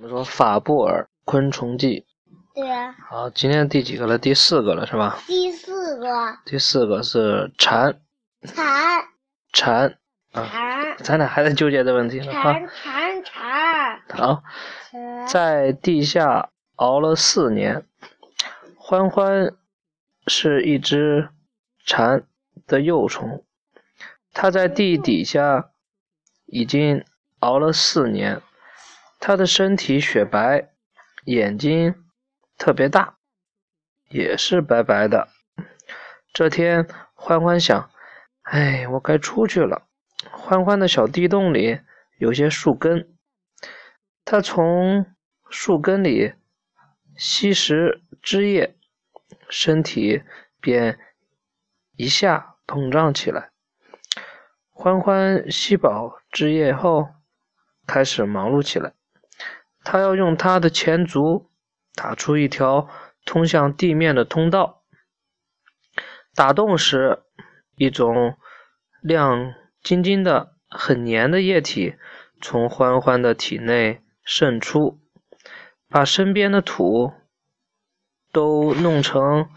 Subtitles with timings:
[0.00, 2.06] 我们说法布尔昆虫记。
[2.54, 2.96] 对啊。
[3.06, 4.16] 好，今天第几个了？
[4.16, 5.18] 第四个了，是吧？
[5.26, 6.08] 第四个。
[6.46, 8.00] 第四个是蝉。
[8.42, 9.04] 蝉。
[9.52, 9.98] 蝉。
[10.32, 10.96] 啊。
[11.00, 12.32] 咱俩还在纠结这问题呢。
[12.32, 14.00] 蝉蝉蝉。
[14.08, 14.42] 好，
[15.28, 17.84] 在地下熬了四年，
[18.76, 19.54] 欢欢
[20.26, 21.28] 是一只
[21.84, 22.22] 蝉
[22.66, 23.44] 的幼虫，
[24.32, 25.68] 它在地底下
[26.46, 27.04] 已经
[27.40, 28.40] 熬了四年。
[29.20, 30.70] 他的身体雪白，
[31.26, 31.94] 眼睛
[32.56, 33.18] 特别大，
[34.08, 35.28] 也是白白的。
[36.32, 37.90] 这天，欢欢想
[38.42, 39.86] ：“哎，我该出去了。”
[40.32, 41.80] 欢欢的小地洞里
[42.18, 43.14] 有些树根，
[44.24, 45.04] 他从
[45.50, 46.32] 树根里
[47.14, 48.74] 吸食汁液，
[49.50, 50.22] 身体
[50.62, 50.98] 便
[51.96, 53.50] 一下膨胀起来。
[54.70, 57.08] 欢欢吸饱汁液后，
[57.86, 58.94] 开始忙碌起来。
[59.90, 61.50] 他要用他的前足
[61.96, 62.88] 打出一条
[63.24, 64.84] 通向地面的通道。
[66.32, 67.24] 打洞时，
[67.74, 68.38] 一种
[69.02, 71.96] 亮晶晶的、很黏的液体
[72.40, 75.00] 从欢欢的体内渗出，
[75.88, 77.12] 把身边的土
[78.30, 79.50] 都弄成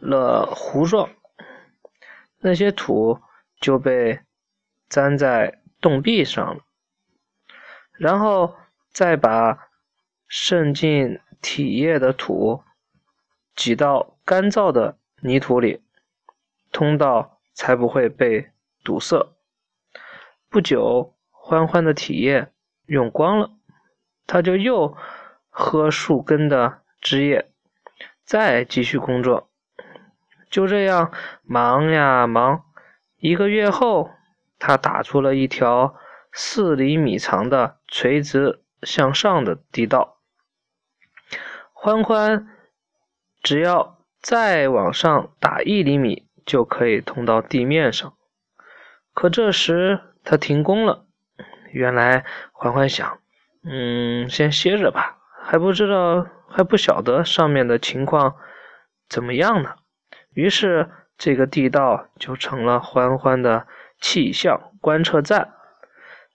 [0.00, 1.08] 了糊状。
[2.40, 3.20] 那些土
[3.58, 4.20] 就被
[4.90, 6.62] 粘在洞壁上了，
[7.92, 8.54] 然后。
[8.94, 9.70] 再把
[10.34, 12.62] 渗进体液的土
[13.54, 15.82] 挤到干燥的泥土里，
[16.72, 18.48] 通道才不会被
[18.82, 19.34] 堵塞。
[20.48, 22.50] 不久，欢欢的体液
[22.86, 23.50] 用光了，
[24.26, 24.96] 他就又
[25.50, 27.50] 喝树根的汁液，
[28.24, 29.50] 再继续工作。
[30.48, 32.64] 就这样忙呀忙，
[33.18, 34.10] 一个月后，
[34.58, 35.94] 他打出了一条
[36.32, 38.60] 四厘米长的垂直。
[38.84, 40.16] 向上的地道，
[41.84, 42.46] 欢欢
[43.42, 48.14] 只要再往上打一厘米，就可以通到地面上。
[49.12, 51.06] 可这时他停工了。
[51.72, 53.18] 原来欢欢想，
[53.64, 58.36] 嗯，先歇着吧，还不知道，还不晓得上面的情况
[59.08, 59.74] 怎么样呢。
[60.34, 63.66] 于是这个地道就成了欢欢的
[63.98, 65.52] 气象观测站，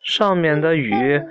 [0.03, 1.21] 上面的雨。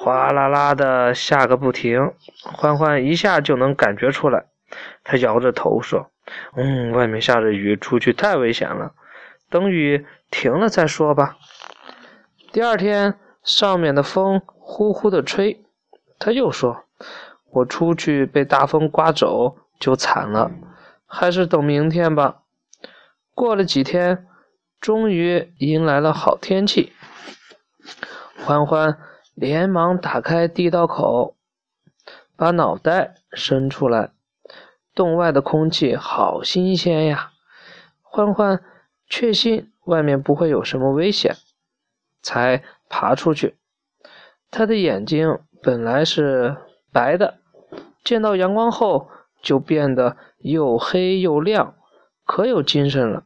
[0.00, 4.46] 哗啦啦的下个不停，欢欢一下就能感觉出来。
[5.02, 6.12] 他摇着头说
[6.54, 8.92] ：“嗯，外面下着雨，出去太危险了。
[9.50, 11.36] 等雨停了再说吧。”
[12.52, 15.64] 第二天，上面的风呼呼的吹，
[16.20, 16.84] 他又说
[17.50, 20.52] ：“我出去被大风刮走就惨了，
[21.06, 22.42] 还是等明天吧。”
[23.34, 24.28] 过了几天，
[24.80, 26.92] 终于迎来了好天气，
[28.44, 28.96] 欢欢。
[29.40, 31.36] 连忙打开地道口，
[32.34, 34.10] 把脑袋伸出来。
[34.96, 37.30] 洞外的空气好新鲜呀！
[38.02, 38.60] 欢欢
[39.08, 41.36] 确信外面不会有什么危险，
[42.20, 43.56] 才爬出去。
[44.50, 46.56] 他的眼睛本来是
[46.92, 47.38] 白的，
[48.02, 49.08] 见到阳光后
[49.40, 51.76] 就变得又黑又亮，
[52.24, 53.22] 可有精神了。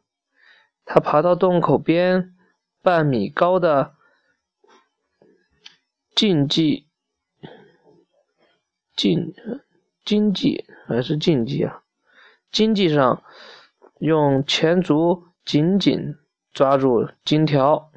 [0.84, 2.34] 他爬到洞口边，
[2.82, 3.94] 半米高的。
[6.14, 6.86] 竞技，
[8.94, 9.34] 竞
[10.04, 11.82] 经济还是竞技啊？
[12.50, 13.22] 经济上
[13.98, 16.16] 用前足紧紧
[16.52, 17.90] 抓住金条。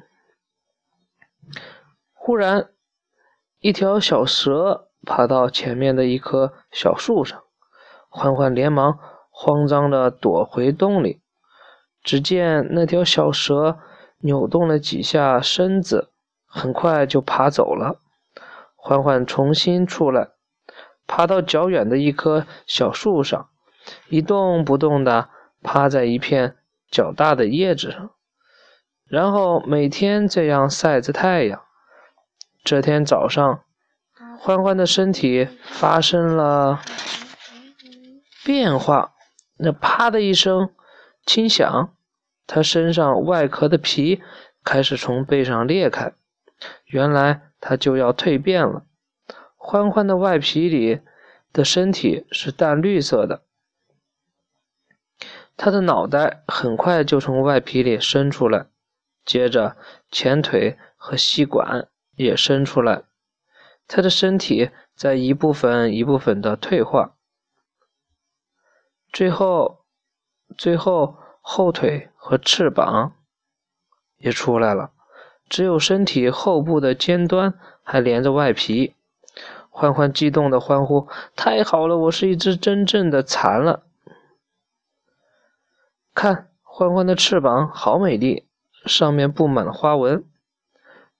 [2.14, 2.70] 忽然，
[3.60, 7.44] 一条小蛇爬到前面的一棵小树上，
[8.08, 8.98] 欢欢连忙
[9.30, 11.20] 慌张的躲回洞里。
[12.02, 13.78] 只见那条小蛇
[14.18, 16.10] 扭动了几下身子，
[16.46, 18.00] 很快就爬走了。
[18.86, 20.28] 欢欢重新出来，
[21.08, 23.48] 爬到较远的一棵小树上，
[24.08, 25.28] 一动不动地
[25.60, 26.56] 趴在一片
[26.88, 28.10] 较大的叶子上，
[29.08, 31.60] 然后每天这样晒着太阳。
[32.62, 33.64] 这天早上，
[34.38, 36.80] 欢欢的身体发生了
[38.44, 39.14] 变化，
[39.58, 40.70] 那啪的一声
[41.24, 41.92] 轻响，
[42.46, 44.22] 他身上外壳的皮
[44.62, 46.12] 开始从背上裂开，
[46.84, 47.42] 原来。
[47.60, 48.84] 他就要蜕变了。
[49.56, 51.00] 欢欢的外皮里
[51.52, 53.42] 的身体是淡绿色的，
[55.56, 58.66] 他的脑袋很快就从外皮里伸出来，
[59.24, 59.76] 接着
[60.10, 63.02] 前腿和吸管也伸出来。
[63.88, 67.16] 他的身体在一部分一部分的退化，
[69.12, 69.84] 最后，
[70.58, 73.16] 最后后腿和翅膀
[74.18, 74.92] 也出来了。
[75.48, 78.94] 只有身体后部的尖端还连着外皮。
[79.70, 81.06] 欢欢激动的欢呼
[81.36, 83.82] ：“太好了，我是一只真正的蚕了！
[86.14, 88.46] 看，欢欢的翅膀好美丽，
[88.86, 90.24] 上面布满了花纹。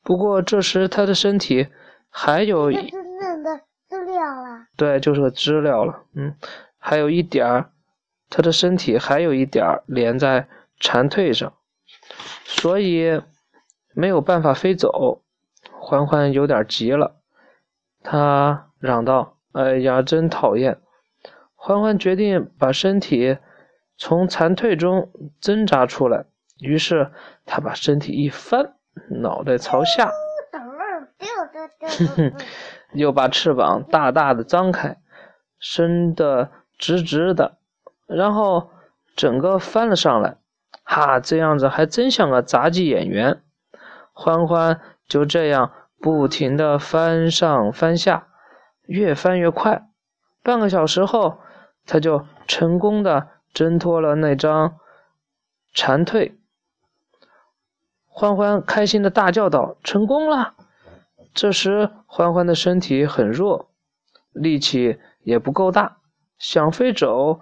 [0.03, 1.69] 不过这时它的身体
[2.09, 2.89] 还有真
[3.21, 4.67] 正的知了了。
[4.75, 6.05] 对，就是个知了了。
[6.15, 6.35] 嗯，
[6.79, 7.71] 还有一点儿，
[8.31, 10.49] 它的身体还有一点儿连在
[10.81, 11.53] 蝉蜕上，
[12.45, 13.21] 所以
[13.97, 15.23] 没有办法飞走。
[15.81, 17.17] 欢欢有点急了。”
[18.05, 20.79] 他嚷道：“哎呀，真讨厌！”
[21.57, 23.39] 欢欢决定把身体
[23.97, 25.11] 从残蜕中
[25.41, 26.27] 挣扎出来，
[26.61, 27.11] 于是
[27.45, 28.75] 他把身体一翻，
[29.09, 30.13] 脑袋朝下，
[31.81, 32.33] 哼哼，
[32.93, 34.99] 又把翅膀大大的张开，
[35.59, 37.59] 伸得直直的，
[38.07, 38.71] 然后
[39.17, 40.37] 整个翻了上来。
[40.85, 43.43] 哈，这样子还真像个杂技演员。
[44.17, 45.71] 欢欢就这样。
[45.99, 48.29] 不停地翻上翻下，
[48.83, 49.89] 越翻越快。
[50.43, 51.39] 半个小时后，
[51.87, 54.77] 他就成功的挣脱了那张
[55.73, 56.35] 蝉蜕。
[58.07, 60.55] 欢欢开心的大叫道：“成功了！”
[61.35, 63.71] 这时，欢欢的身体很弱，
[64.33, 65.97] 力气也不够大，
[66.39, 67.41] 想飞走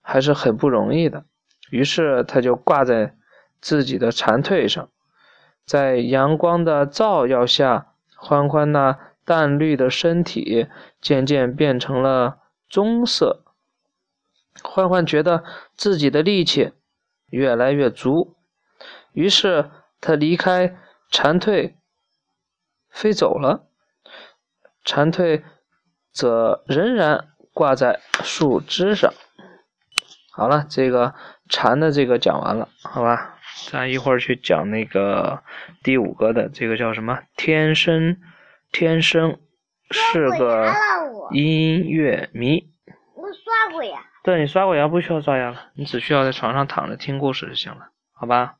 [0.00, 1.26] 还是很不容易的。
[1.70, 3.14] 于是，他就挂在
[3.60, 4.88] 自己的蝉蜕上。
[5.66, 10.68] 在阳光的照耀下，欢欢那淡绿的身体
[11.00, 12.38] 渐渐变成了
[12.68, 13.42] 棕色。
[14.62, 15.42] 欢欢觉得
[15.74, 16.72] 自己的力气
[17.30, 18.36] 越来越足，
[19.12, 19.70] 于是
[20.00, 20.76] 他离开
[21.10, 21.74] 蝉蜕，
[22.90, 23.66] 飞走了。
[24.84, 25.42] 蝉蜕
[26.12, 29.12] 则仍然挂在树枝上。
[30.30, 31.14] 好了，这个
[31.48, 33.33] 蝉的这个讲完了，好吧。
[33.70, 35.42] 咱一会儿去讲那个
[35.82, 37.20] 第五个的，这个叫什么？
[37.36, 38.16] 天生
[38.72, 39.38] 天生
[39.90, 40.72] 是个
[41.30, 42.70] 音乐迷。
[43.14, 43.98] 我刷过牙。
[44.22, 48.56] 对你刷过牙不需要刷牙了，你只需要在床上躺着听故事就行了，好吧？